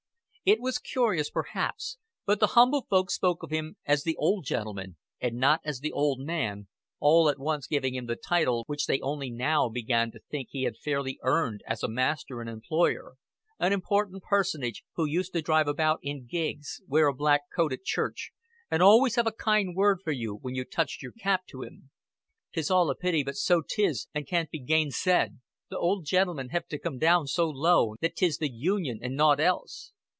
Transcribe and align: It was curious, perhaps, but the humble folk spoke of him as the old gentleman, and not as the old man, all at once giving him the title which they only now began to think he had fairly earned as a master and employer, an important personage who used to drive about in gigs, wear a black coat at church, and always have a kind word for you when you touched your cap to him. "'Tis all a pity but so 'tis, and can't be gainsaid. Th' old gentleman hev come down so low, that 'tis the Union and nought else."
It 0.43 0.59
was 0.59 0.79
curious, 0.79 1.29
perhaps, 1.29 1.99
but 2.25 2.39
the 2.39 2.47
humble 2.57 2.87
folk 2.89 3.11
spoke 3.11 3.43
of 3.43 3.51
him 3.51 3.77
as 3.85 4.01
the 4.03 4.15
old 4.17 4.43
gentleman, 4.43 4.97
and 5.21 5.35
not 5.35 5.61
as 5.63 5.79
the 5.79 5.91
old 5.91 6.19
man, 6.19 6.67
all 6.99 7.29
at 7.29 7.37
once 7.37 7.67
giving 7.67 7.93
him 7.93 8.07
the 8.07 8.15
title 8.15 8.63
which 8.65 8.87
they 8.87 8.99
only 9.01 9.29
now 9.29 9.69
began 9.69 10.09
to 10.11 10.19
think 10.31 10.49
he 10.49 10.63
had 10.63 10.75
fairly 10.77 11.19
earned 11.21 11.61
as 11.67 11.83
a 11.83 11.87
master 11.87 12.41
and 12.41 12.49
employer, 12.49 13.17
an 13.59 13.71
important 13.71 14.23
personage 14.23 14.83
who 14.95 15.05
used 15.05 15.31
to 15.33 15.43
drive 15.43 15.67
about 15.67 15.99
in 16.01 16.25
gigs, 16.25 16.81
wear 16.87 17.05
a 17.05 17.13
black 17.13 17.41
coat 17.55 17.71
at 17.71 17.83
church, 17.83 18.31
and 18.71 18.81
always 18.81 19.15
have 19.17 19.27
a 19.27 19.31
kind 19.31 19.75
word 19.75 19.99
for 20.03 20.11
you 20.11 20.33
when 20.33 20.55
you 20.55 20.65
touched 20.65 21.03
your 21.03 21.13
cap 21.13 21.45
to 21.45 21.61
him. 21.61 21.91
"'Tis 22.53 22.71
all 22.71 22.89
a 22.89 22.95
pity 22.95 23.23
but 23.23 23.35
so 23.35 23.61
'tis, 23.61 24.07
and 24.11 24.27
can't 24.27 24.49
be 24.49 24.59
gainsaid. 24.59 25.39
Th' 25.69 25.75
old 25.75 26.03
gentleman 26.03 26.49
hev 26.49 26.63
come 26.81 26.97
down 26.97 27.27
so 27.27 27.47
low, 27.47 27.95
that 28.01 28.15
'tis 28.15 28.39
the 28.39 28.51
Union 28.51 28.97
and 29.03 29.15
nought 29.15 29.39
else." 29.39 29.91